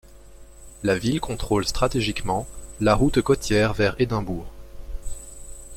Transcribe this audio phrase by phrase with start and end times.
[0.81, 2.47] La ville contrôle stratégiquement
[2.79, 4.47] la route côtière vers Édimbourg.